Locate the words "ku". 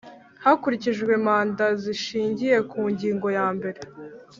2.71-2.79